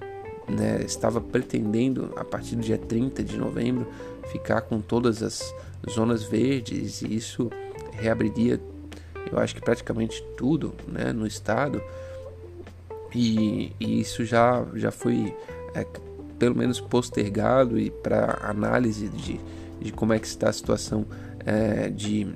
né, 0.49 0.81
estava 0.83 1.21
pretendendo, 1.21 2.13
a 2.15 2.23
partir 2.23 2.55
do 2.55 2.61
dia 2.61 2.77
30 2.77 3.23
de 3.23 3.37
novembro, 3.37 3.87
ficar 4.31 4.61
com 4.61 4.81
todas 4.81 5.21
as 5.23 5.53
zonas 5.89 6.23
verdes 6.23 7.01
e 7.01 7.15
isso 7.15 7.49
reabriria, 7.91 8.59
eu 9.31 9.37
acho 9.37 9.55
que 9.55 9.61
praticamente 9.61 10.23
tudo 10.37 10.73
né, 10.87 11.11
no 11.13 11.27
estado. 11.27 11.81
E, 13.13 13.73
e 13.79 13.99
isso 13.99 14.23
já, 14.23 14.65
já 14.75 14.91
foi 14.91 15.35
é, 15.73 15.85
pelo 16.37 16.55
menos 16.55 16.79
postergado 16.79 17.79
e 17.79 17.89
para 17.89 18.39
análise 18.43 19.09
de, 19.09 19.39
de 19.79 19.91
como 19.91 20.13
é 20.13 20.19
que 20.19 20.27
está 20.27 20.49
a 20.49 20.53
situação 20.53 21.05
é, 21.45 21.89
de 21.89 22.27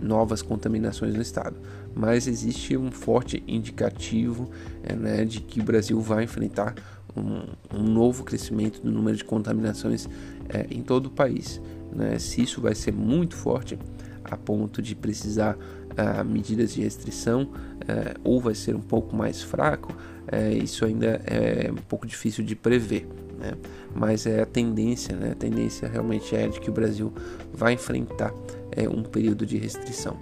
novas 0.00 0.42
contaminações 0.42 1.14
no 1.14 1.22
estado. 1.22 1.56
Mas 1.94 2.26
existe 2.26 2.76
um 2.76 2.90
forte 2.90 3.42
indicativo 3.46 4.50
é, 4.82 4.94
né, 4.94 5.24
de 5.24 5.40
que 5.40 5.60
o 5.60 5.64
Brasil 5.64 6.00
vai 6.00 6.24
enfrentar 6.24 6.74
um, 7.16 7.78
um, 7.78 7.82
novo 7.82 8.24
crescimento 8.24 8.80
do 8.80 8.90
número 8.90 9.16
de 9.16 9.24
contaminações 9.24 10.08
é, 10.48 10.66
em 10.70 10.82
todo 10.82 11.06
o 11.06 11.10
país. 11.10 11.60
Né? 11.92 12.18
Se 12.18 12.42
isso 12.42 12.60
vai 12.60 12.74
ser 12.74 12.92
muito 12.92 13.36
forte 13.36 13.78
a 14.24 14.36
ponto 14.36 14.80
de 14.80 14.94
precisar 14.94 15.56
uh, 15.56 16.24
medidas 16.24 16.72
de 16.72 16.82
restrição 16.82 17.42
uh, 17.42 18.20
ou 18.24 18.40
vai 18.40 18.54
ser 18.54 18.74
um 18.74 18.80
pouco 18.80 19.14
mais 19.14 19.42
fraco, 19.42 19.92
uh, 19.92 20.56
isso 20.62 20.84
ainda 20.84 21.20
é 21.26 21.70
um 21.70 21.82
pouco 21.82 22.06
difícil 22.06 22.44
de 22.44 22.54
prever. 22.54 23.06
Né? 23.38 23.52
Mas 23.94 24.24
é 24.26 24.40
a 24.40 24.46
tendência, 24.46 25.16
né? 25.16 25.32
a 25.32 25.34
tendência 25.34 25.88
realmente 25.88 26.34
é 26.34 26.46
de 26.48 26.60
que 26.60 26.70
o 26.70 26.72
Brasil 26.72 27.12
vai 27.52 27.74
enfrentar 27.74 28.32
é, 28.70 28.88
um 28.88 29.02
período 29.02 29.44
de 29.44 29.58
restrição. 29.58 30.16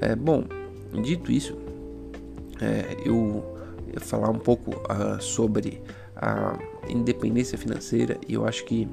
É, 0.00 0.14
bom, 0.14 0.44
dito 1.02 1.30
isso, 1.30 1.56
é, 2.60 2.96
eu 3.04 3.44
ia 3.92 4.00
falar 4.00 4.30
um 4.30 4.38
pouco 4.38 4.70
uh, 4.70 5.20
sobre 5.20 5.80
a 6.16 6.58
independência 6.88 7.58
financeira 7.58 8.18
e 8.28 8.34
eu 8.34 8.46
acho 8.46 8.64
que 8.64 8.88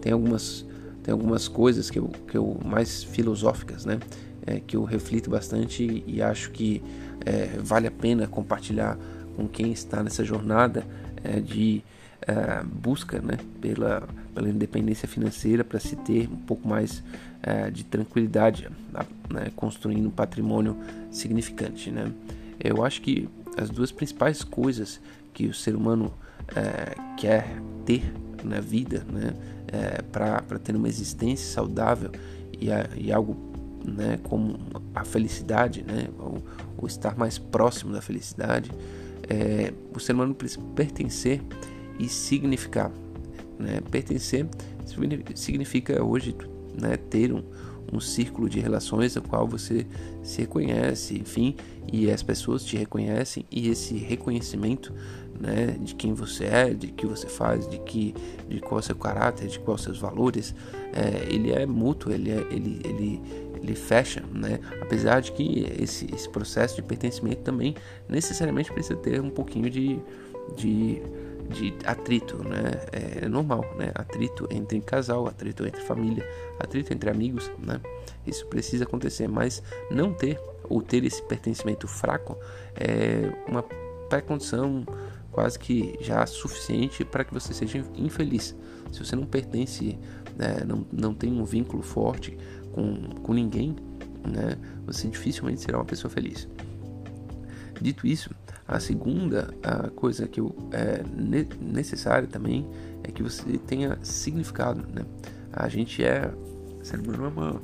tem 0.00 0.12
algumas 0.12 0.64
tem 1.02 1.12
algumas 1.12 1.46
coisas 1.46 1.88
que 1.88 2.00
eu, 2.00 2.10
que 2.26 2.36
eu 2.36 2.58
mais 2.64 3.04
filosóficas, 3.04 3.84
né? 3.84 4.00
É, 4.44 4.58
que 4.58 4.76
eu 4.76 4.82
reflito 4.82 5.30
bastante 5.30 6.04
e, 6.06 6.20
acho 6.20 6.50
que 6.50 6.82
é, 7.24 7.58
vale 7.60 7.86
a 7.86 7.90
pena 7.90 8.26
compartilhar 8.26 8.98
com 9.36 9.46
quem 9.48 9.72
está 9.72 10.02
nessa 10.02 10.24
jornada 10.24 10.84
é, 11.22 11.40
de 11.40 11.82
é, 12.22 12.62
busca 12.64 13.20
né, 13.20 13.38
pela, 13.60 14.06
pela 14.34 14.48
independência 14.48 15.08
financeira 15.08 15.64
para 15.64 15.78
se 15.78 15.96
ter 15.96 16.28
um 16.28 16.36
pouco 16.36 16.68
mais 16.68 17.02
é, 17.42 17.70
de 17.70 17.84
tranquilidade, 17.84 18.68
né, 19.30 19.50
construindo 19.54 20.06
um 20.06 20.10
patrimônio 20.10 20.76
significante. 21.10 21.90
Né? 21.90 22.12
Eu 22.58 22.84
acho 22.84 23.00
que 23.02 23.28
as 23.56 23.70
duas 23.70 23.92
principais 23.92 24.42
coisas 24.42 25.00
que 25.32 25.46
o 25.46 25.54
ser 25.54 25.74
humano 25.76 26.12
é, 26.54 26.94
quer 27.16 27.60
ter 27.84 28.02
na 28.44 28.60
vida, 28.60 29.04
né, 29.12 29.34
é, 29.68 30.02
para 30.02 30.58
ter 30.58 30.76
uma 30.76 30.88
existência 30.88 31.46
saudável 31.46 32.10
e, 32.58 32.70
a, 32.70 32.88
e 32.96 33.12
algo 33.12 33.36
né, 33.84 34.18
como 34.22 34.58
a 34.94 35.04
felicidade, 35.04 35.82
né, 35.82 36.08
ou, 36.18 36.42
ou, 36.76 36.86
estar 36.86 37.16
mais 37.16 37.38
próximo 37.38 37.92
da 37.92 38.00
felicidade, 38.00 38.70
é, 39.28 39.72
o 39.94 40.00
ser 40.00 40.12
humano 40.12 40.34
precisa 40.34 40.60
pertencer 40.74 41.40
e 41.98 42.08
significar. 42.08 42.90
Né? 43.58 43.80
Pertencer 43.90 44.46
significa 45.34 46.02
hoje 46.02 46.36
né, 46.80 46.96
ter 46.96 47.32
um, 47.32 47.42
um 47.92 48.00
círculo 48.00 48.48
de 48.48 48.60
relações 48.60 49.16
a 49.16 49.20
qual 49.20 49.46
você 49.46 49.86
se 50.22 50.40
reconhece, 50.40 51.18
enfim, 51.18 51.56
e 51.90 52.10
as 52.10 52.22
pessoas 52.22 52.64
te 52.64 52.76
reconhecem 52.76 53.44
e 53.50 53.68
esse 53.68 53.96
reconhecimento 53.96 54.92
né, 55.40 55.76
de 55.80 55.94
quem 55.94 56.14
você 56.14 56.44
é, 56.44 56.74
de 56.74 56.88
que 56.88 57.06
você 57.06 57.26
faz, 57.26 57.68
de 57.68 57.78
que 57.78 58.14
de 58.48 58.60
qual 58.60 58.78
é 58.78 58.82
seu 58.82 58.94
caráter, 58.94 59.48
de 59.48 59.58
quais 59.58 59.80
seus 59.80 59.98
valores, 59.98 60.54
é, 60.92 61.32
ele 61.32 61.52
é 61.52 61.66
mútuo, 61.66 62.12
ele 62.12 62.30
é, 62.30 62.46
ele, 62.50 62.80
ele, 62.84 63.22
ele 63.62 63.74
fecha, 63.74 64.22
né? 64.32 64.60
Apesar 64.80 65.20
de 65.20 65.32
que 65.32 65.66
esse, 65.78 66.06
esse 66.14 66.28
processo 66.28 66.76
de 66.76 66.82
pertencimento 66.82 67.42
também 67.42 67.74
necessariamente 68.08 68.72
precisa 68.72 68.96
ter 68.96 69.20
um 69.20 69.30
pouquinho 69.30 69.68
de, 69.68 69.98
de 70.56 71.02
de 71.48 71.74
atrito, 71.84 72.36
né? 72.42 72.72
É 72.92 73.28
normal, 73.28 73.64
né? 73.76 73.90
Atrito 73.94 74.48
entre 74.50 74.80
casal, 74.80 75.26
atrito 75.26 75.66
entre 75.66 75.80
família, 75.82 76.28
atrito 76.58 76.92
entre 76.92 77.10
amigos, 77.10 77.50
né? 77.58 77.80
Isso 78.26 78.46
precisa 78.46 78.84
acontecer, 78.84 79.28
mas 79.28 79.62
não 79.90 80.12
ter 80.12 80.40
ou 80.68 80.82
ter 80.82 81.04
esse 81.04 81.22
pertencimento 81.22 81.86
fraco 81.86 82.36
é 82.74 83.30
uma 83.48 83.62
pré-condição 84.08 84.84
quase 85.36 85.58
que 85.58 85.98
já 86.00 86.24
suficiente 86.24 87.04
para 87.04 87.22
que 87.22 87.34
você 87.34 87.52
seja 87.52 87.84
infeliz. 87.94 88.56
Se 88.90 89.04
você 89.04 89.14
não 89.14 89.26
pertence, 89.26 89.98
né, 90.34 90.64
não, 90.66 90.86
não 90.90 91.12
tem 91.12 91.30
um 91.30 91.44
vínculo 91.44 91.82
forte 91.82 92.34
com, 92.72 92.96
com 93.22 93.34
ninguém, 93.34 93.76
né, 94.26 94.56
você 94.86 95.08
dificilmente 95.08 95.60
será 95.60 95.76
uma 95.76 95.84
pessoa 95.84 96.10
feliz. 96.10 96.48
Dito 97.82 98.06
isso, 98.06 98.30
a 98.66 98.80
segunda 98.80 99.54
a 99.62 99.90
coisa 99.90 100.26
que 100.26 100.40
eu, 100.40 100.56
é 100.72 101.04
necessária 101.60 102.26
também 102.26 102.66
é 103.04 103.12
que 103.12 103.22
você 103.22 103.58
tenha 103.58 103.98
significado. 104.02 104.86
Né? 104.90 105.04
A 105.52 105.68
gente 105.68 106.02
é. 106.02 106.32
O 106.80 106.82
cérebro 106.82 107.26
é 107.26 107.28
uma, 107.28 107.60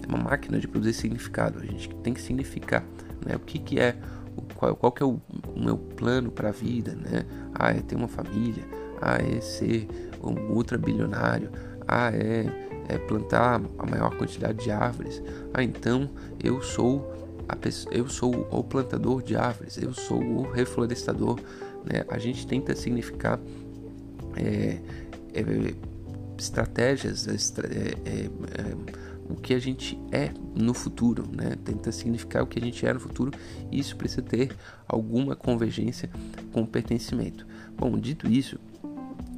é 0.00 0.06
uma 0.06 0.18
máquina 0.18 0.60
de 0.60 0.68
produzir 0.68 0.92
significado. 0.92 1.58
A 1.58 1.66
gente 1.66 1.92
tem 2.04 2.14
que 2.14 2.22
significar 2.22 2.84
né? 3.26 3.34
o 3.34 3.40
que, 3.40 3.58
que 3.58 3.80
é, 3.80 3.96
qual, 4.54 4.76
qual 4.76 4.92
que 4.92 5.02
é 5.02 5.06
o, 5.06 5.20
meu 5.56 5.76
plano 5.76 6.30
para 6.30 6.48
a 6.48 6.52
vida. 6.52 6.94
Né? 6.94 7.24
Ah, 7.54 7.70
é 7.70 7.80
ter 7.80 7.96
uma 7.96 8.08
família. 8.08 8.64
Ah, 9.00 9.18
é 9.18 9.40
ser 9.40 9.88
um 10.22 10.52
ultra 10.52 10.78
bilionário. 10.78 11.50
Ah, 11.86 12.10
é, 12.12 12.46
é 12.88 12.98
plantar 12.98 13.60
a 13.78 13.86
maior 13.86 14.16
quantidade 14.16 14.62
de 14.64 14.70
árvores. 14.70 15.22
Ah, 15.54 15.62
então 15.62 16.10
eu 16.42 16.62
sou 16.62 17.18
eu 17.90 18.08
sou 18.08 18.46
o 18.48 18.62
plantador 18.62 19.24
de 19.24 19.34
árvores, 19.34 19.76
eu 19.76 19.92
sou 19.92 20.22
o 20.22 20.42
reflorestador 20.52 21.36
né, 21.84 22.04
a 22.08 22.18
gente 22.18 22.46
tenta 22.46 22.74
significar 22.74 23.38
é, 24.36 24.78
é, 25.34 25.74
estratégias, 26.38 27.26
é, 27.28 27.32
é, 27.32 28.24
é, 28.24 28.30
o 29.30 29.36
que 29.36 29.54
a 29.54 29.58
gente 29.58 29.98
é 30.10 30.32
no 30.54 30.74
futuro, 30.74 31.24
né? 31.30 31.56
Tenta 31.64 31.92
significar 31.92 32.42
o 32.42 32.46
que 32.46 32.58
a 32.58 32.62
gente 32.62 32.84
é 32.84 32.92
no 32.92 33.00
futuro. 33.00 33.32
E 33.70 33.78
isso 33.78 33.96
precisa 33.96 34.22
ter 34.22 34.56
alguma 34.86 35.36
convergência 35.36 36.10
com 36.52 36.62
o 36.62 36.66
pertencimento. 36.66 37.46
Bom, 37.76 37.98
dito 37.98 38.30
isso, 38.30 38.58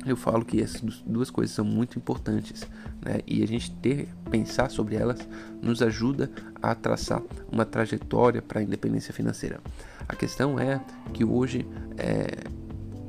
eu 0.04 0.16
falo 0.16 0.44
que 0.44 0.60
essas 0.60 0.80
duas 1.06 1.30
coisas 1.30 1.54
são 1.54 1.64
muito 1.64 1.98
importantes, 1.98 2.66
né? 3.04 3.20
E 3.26 3.42
a 3.42 3.46
gente 3.46 3.70
ter 3.70 4.08
pensar 4.30 4.70
sobre 4.70 4.96
elas 4.96 5.26
nos 5.60 5.82
ajuda 5.82 6.30
a 6.60 6.74
traçar 6.74 7.22
uma 7.50 7.64
trajetória 7.64 8.42
para 8.42 8.60
a 8.60 8.62
independência 8.62 9.12
financeira. 9.12 9.60
A 10.08 10.16
questão 10.16 10.58
é 10.58 10.80
que 11.12 11.24
hoje 11.24 11.66
é, 11.96 12.48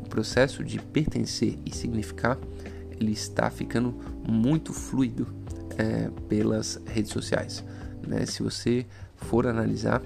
o 0.06 0.10
processo 0.10 0.64
de 0.64 0.80
pertencer 0.80 1.58
e 1.66 1.76
significar 1.76 2.38
ele 3.00 3.12
está 3.12 3.50
ficando 3.50 3.94
muito 4.28 4.72
fluido 4.72 5.28
é, 5.78 6.10
pelas 6.28 6.80
redes 6.86 7.12
sociais. 7.12 7.64
Né? 8.06 8.26
Se 8.26 8.44
você 8.44 8.86
for 9.16 9.48
analisar 9.48 10.02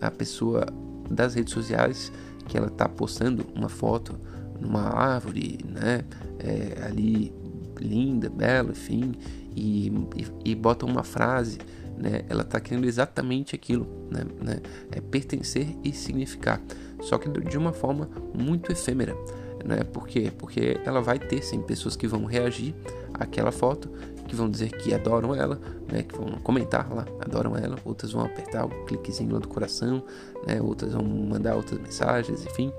a 0.00 0.10
pessoa 0.10 0.66
das 1.10 1.34
redes 1.34 1.52
sociais 1.52 2.12
que 2.48 2.56
ela 2.56 2.68
está 2.68 2.88
postando 2.88 3.46
uma 3.54 3.68
foto 3.68 4.18
numa 4.60 4.82
árvore, 4.82 5.58
né? 5.64 6.04
É, 6.38 6.84
ali 6.84 7.32
linda, 7.78 8.28
bela, 8.28 8.70
enfim, 8.70 9.12
e, 9.54 9.88
e, 10.16 10.50
e, 10.50 10.54
bota 10.54 10.86
uma 10.86 11.02
frase, 11.02 11.58
né? 11.96 12.22
Ela 12.28 12.42
está 12.42 12.60
querendo 12.60 12.84
exatamente 12.84 13.54
aquilo, 13.54 13.86
né? 14.10 14.24
né? 14.40 14.60
É 14.90 15.00
pertencer 15.00 15.76
e 15.84 15.92
significar, 15.92 16.60
só 17.00 17.18
que 17.18 17.28
de 17.28 17.58
uma 17.58 17.72
forma 17.72 18.08
muito 18.34 18.70
efêmera 18.70 19.16
né? 19.64 19.84
Por 19.84 20.06
quê? 20.06 20.32
Porque 20.36 20.80
ela 20.84 21.00
vai 21.00 21.18
ter 21.18 21.42
sim 21.42 21.60
pessoas 21.60 21.96
que 21.96 22.06
vão 22.06 22.24
reagir 22.24 22.74
àquela 23.14 23.52
foto, 23.52 23.90
que 24.26 24.36
vão 24.36 24.50
dizer 24.50 24.70
que 24.70 24.94
adoram 24.94 25.34
ela, 25.34 25.60
né? 25.90 26.02
Que 26.02 26.16
vão 26.16 26.38
comentar 26.42 26.92
lá, 26.92 27.06
adoram 27.20 27.56
ela, 27.56 27.76
outras 27.84 28.12
vão 28.12 28.24
apertar 28.24 28.64
o 28.64 28.84
cliquezinho 28.86 29.32
lá 29.34 29.38
do 29.38 29.48
coração, 29.48 30.02
né? 30.46 30.60
Outras 30.60 30.92
vão 30.92 31.04
mandar 31.04 31.54
outras 31.54 31.78
mensagens, 31.80 32.44
enfim, 32.46 32.72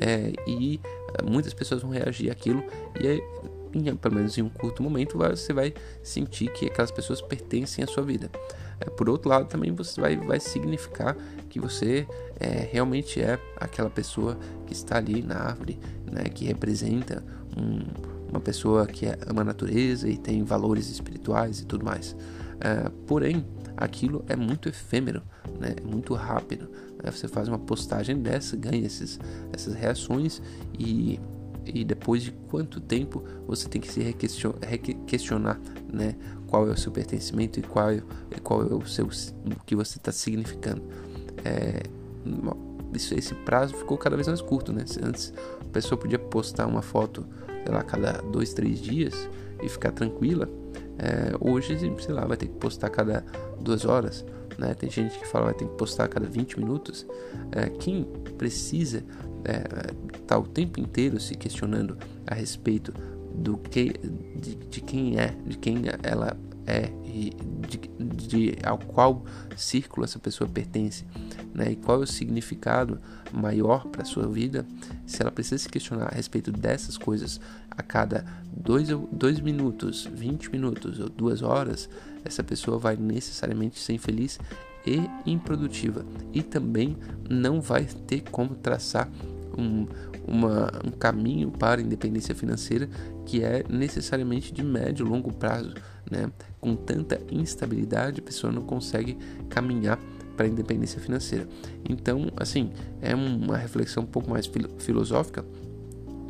é, 0.00 0.32
e 0.46 0.80
muitas 1.24 1.54
pessoas 1.54 1.82
vão 1.82 1.90
reagir 1.90 2.30
àquilo 2.30 2.62
e 3.00 3.06
aí, 3.06 3.22
em, 3.72 3.94
pelo 3.96 4.14
menos 4.14 4.36
em 4.36 4.42
um 4.42 4.48
curto 4.48 4.82
momento 4.82 5.18
você 5.18 5.52
vai 5.52 5.74
sentir 6.02 6.50
que 6.52 6.66
aquelas 6.66 6.90
pessoas 6.90 7.20
pertencem 7.20 7.84
à 7.84 7.86
sua 7.86 8.02
vida. 8.02 8.30
É, 8.80 8.90
por 8.90 9.08
outro 9.08 9.28
lado, 9.28 9.46
também 9.46 9.72
você 9.72 10.00
vai, 10.00 10.16
vai 10.16 10.40
significar 10.40 11.16
que 11.48 11.60
você 11.60 12.06
é, 12.38 12.68
realmente 12.70 13.20
é 13.20 13.38
aquela 13.56 13.88
pessoa 13.88 14.36
que 14.66 14.72
está 14.72 14.96
ali 14.96 15.22
na 15.22 15.36
árvore, 15.36 15.78
né, 16.10 16.24
que 16.24 16.44
representa 16.44 17.24
um, 17.56 18.15
uma 18.28 18.40
pessoa 18.40 18.86
que 18.86 19.06
ama 19.26 19.42
a 19.42 19.44
natureza 19.44 20.08
e 20.08 20.16
tem 20.16 20.42
valores 20.42 20.88
espirituais 20.88 21.60
e 21.60 21.66
tudo 21.66 21.84
mais. 21.84 22.16
É, 22.60 22.90
porém, 23.06 23.44
aquilo 23.76 24.24
é 24.28 24.36
muito 24.36 24.68
efêmero, 24.68 25.22
né, 25.58 25.74
é 25.76 25.86
muito 25.86 26.14
rápido. 26.14 26.68
Né, 27.02 27.10
você 27.10 27.28
faz 27.28 27.48
uma 27.48 27.58
postagem 27.58 28.18
dessa, 28.20 28.56
ganha 28.56 28.84
esses, 28.84 29.18
essas 29.52 29.74
reações 29.74 30.40
e 30.78 31.20
e 31.66 31.84
depois 31.84 32.22
de 32.22 32.30
quanto 32.48 32.80
tempo 32.80 33.24
você 33.46 33.68
tem 33.68 33.80
que 33.80 33.90
se 33.90 34.00
questionar, 35.06 35.60
né, 35.92 36.14
qual 36.46 36.68
é 36.68 36.70
o 36.70 36.76
seu 36.76 36.92
pertencimento 36.92 37.58
e 37.58 37.62
qual, 37.62 37.90
é, 37.90 38.02
qual 38.42 38.62
é 38.62 38.72
o 38.72 38.86
seu 38.86 39.06
o 39.06 39.64
que 39.64 39.74
você 39.74 39.98
está 39.98 40.12
significando. 40.12 40.82
É, 41.44 41.82
isso, 42.94 43.14
esse 43.14 43.34
prazo 43.34 43.74
ficou 43.74 43.98
cada 43.98 44.16
vez 44.16 44.28
mais 44.28 44.40
curto, 44.40 44.72
né? 44.72 44.84
Antes 45.02 45.32
a 45.60 45.68
pessoa 45.70 45.98
podia 45.98 46.18
postar 46.18 46.66
uma 46.66 46.82
foto, 46.82 47.26
sei 47.66 47.74
lá, 47.74 47.82
cada 47.82 48.12
dois, 48.22 48.54
três 48.54 48.80
dias 48.80 49.28
e 49.60 49.68
ficar 49.68 49.90
tranquila. 49.90 50.48
É, 50.98 51.36
hoje, 51.40 51.76
sei 51.98 52.14
lá, 52.14 52.24
vai 52.24 52.36
ter 52.36 52.46
que 52.46 52.54
postar 52.54 52.90
cada 52.90 53.24
duas 53.60 53.84
horas. 53.84 54.24
Né? 54.56 54.72
Tem 54.74 54.88
gente 54.88 55.18
que 55.18 55.26
fala 55.26 55.46
vai 55.46 55.54
ter 55.54 55.66
que 55.66 55.74
postar 55.74 56.04
a 56.04 56.08
cada 56.08 56.26
20 56.26 56.60
minutos. 56.60 57.04
É, 57.50 57.68
quem 57.68 58.04
precisa 58.38 59.02
é, 59.44 59.92
tá 60.26 60.38
o 60.38 60.44
tempo 60.44 60.80
inteiro 60.80 61.18
se 61.18 61.34
questionando 61.34 61.98
a 62.24 62.34
respeito 62.34 62.92
do 63.34 63.58
que 63.58 63.94
de, 64.36 64.54
de 64.54 64.80
quem 64.80 65.18
é, 65.18 65.36
de 65.44 65.58
quem 65.58 65.82
ela 66.02 66.36
é 66.66 66.90
e 67.04 67.32
de, 67.68 67.78
de, 68.16 68.58
ao 68.64 68.78
qual 68.78 69.24
círculo 69.56 70.04
essa 70.04 70.18
pessoa 70.18 70.48
pertence, 70.48 71.04
né? 71.56 71.72
E 71.72 71.76
qual 71.76 72.00
é 72.00 72.04
o 72.04 72.06
significado 72.06 73.00
maior 73.32 73.86
para 73.86 74.04
sua 74.04 74.28
vida? 74.28 74.66
Se 75.06 75.22
ela 75.22 75.30
precisa 75.30 75.58
se 75.58 75.68
questionar 75.68 76.08
a 76.12 76.14
respeito 76.14 76.52
dessas 76.52 76.98
coisas 76.98 77.40
a 77.70 77.82
cada 77.82 78.26
dois, 78.54 78.88
dois 79.10 79.40
minutos, 79.40 80.06
20 80.12 80.50
minutos 80.50 81.00
ou 81.00 81.08
duas 81.08 81.40
horas, 81.40 81.88
essa 82.24 82.44
pessoa 82.44 82.78
vai 82.78 82.96
necessariamente 82.96 83.78
ser 83.78 83.94
infeliz 83.94 84.38
e 84.86 85.08
improdutiva 85.24 86.04
e 86.32 86.42
também 86.42 86.96
não 87.28 87.60
vai 87.60 87.84
ter 87.84 88.22
como 88.30 88.54
traçar 88.54 89.08
um, 89.56 89.86
uma, 90.26 90.70
um 90.84 90.90
caminho 90.90 91.50
para 91.50 91.80
a 91.80 91.84
independência 91.84 92.34
financeira 92.34 92.88
que 93.24 93.42
é 93.42 93.64
necessariamente 93.68 94.52
de 94.52 94.62
médio 94.62 95.06
e 95.06 95.08
longo 95.08 95.32
prazo. 95.32 95.74
Né? 96.08 96.30
Com 96.60 96.76
tanta 96.76 97.20
instabilidade, 97.30 98.20
a 98.20 98.22
pessoa 98.22 98.52
não 98.52 98.62
consegue 98.62 99.16
caminhar 99.48 99.98
para 100.36 100.46
a 100.46 100.48
independência 100.48 101.00
financeira. 101.00 101.48
Então, 101.88 102.30
assim, 102.36 102.70
é 103.00 103.14
uma 103.14 103.56
reflexão 103.56 104.02
um 104.02 104.06
pouco 104.06 104.30
mais 104.30 104.48
filosófica, 104.78 105.44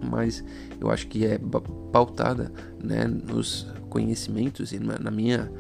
mas 0.03 0.45
eu 0.81 0.91
acho 0.91 1.07
que 1.09 1.27
é 1.27 1.39
pautada 1.93 2.53
né, 2.83 3.05
nos 3.05 3.67
conhecimentos 3.89 4.73
e 4.73 4.79
na 4.79 5.11
minha 5.11 5.51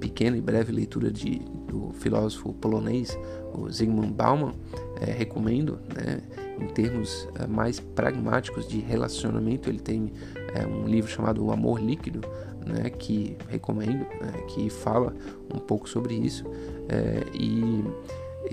pequena 0.00 0.36
e 0.36 0.40
breve 0.40 0.72
leitura 0.72 1.10
de, 1.10 1.40
do 1.68 1.92
filósofo 1.92 2.54
polonês, 2.54 3.16
o 3.52 3.70
Zygmunt 3.70 4.12
Bauman, 4.12 4.54
é, 5.00 5.10
recomendo, 5.12 5.78
né, 5.94 6.20
em 6.58 6.66
termos 6.68 7.28
é, 7.38 7.46
mais 7.46 7.78
pragmáticos 7.78 8.66
de 8.66 8.80
relacionamento, 8.80 9.68
ele 9.68 9.78
tem 9.78 10.12
é, 10.54 10.66
um 10.66 10.86
livro 10.86 11.10
chamado 11.10 11.44
O 11.44 11.52
Amor 11.52 11.80
Líquido, 11.80 12.20
né, 12.66 12.90
que 12.90 13.36
recomendo, 13.48 14.06
né, 14.20 14.32
que 14.48 14.68
fala 14.70 15.14
um 15.52 15.58
pouco 15.58 15.88
sobre 15.88 16.14
isso, 16.14 16.44
é, 16.88 17.24
e 17.34 17.84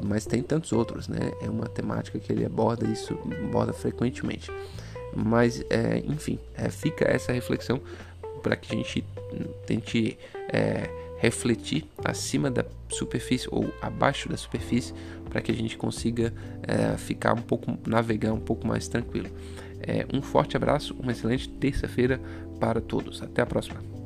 mas 0.03 0.25
tem 0.25 0.43
tantos 0.43 0.73
outros, 0.73 1.07
né? 1.07 1.31
É 1.41 1.49
uma 1.49 1.65
temática 1.65 2.19
que 2.19 2.31
ele 2.31 2.45
aborda 2.45 2.85
isso, 2.87 3.17
aborda 3.45 3.73
frequentemente. 3.73 4.51
Mas, 5.15 5.63
é, 5.69 6.03
enfim, 6.05 6.37
é, 6.55 6.69
fica 6.69 7.05
essa 7.05 7.31
reflexão 7.31 7.81
para 8.43 8.55
que 8.55 8.73
a 8.73 8.77
gente 8.77 9.03
tente 9.65 10.17
é, 10.49 10.89
refletir 11.17 11.85
acima 12.03 12.51
da 12.51 12.63
superfície 12.89 13.47
ou 13.51 13.73
abaixo 13.81 14.29
da 14.29 14.37
superfície 14.37 14.93
para 15.29 15.41
que 15.41 15.51
a 15.51 15.55
gente 15.55 15.77
consiga 15.77 16.33
é, 16.63 16.97
ficar 16.97 17.33
um 17.33 17.41
pouco, 17.41 17.77
navegar 17.87 18.33
um 18.33 18.39
pouco 18.39 18.67
mais 18.67 18.87
tranquilo. 18.87 19.29
É, 19.81 20.05
um 20.13 20.21
forte 20.21 20.55
abraço, 20.55 20.95
uma 20.99 21.11
excelente 21.11 21.49
terça-feira 21.49 22.19
para 22.59 22.81
todos. 22.81 23.21
Até 23.21 23.41
a 23.41 23.45
próxima. 23.45 23.96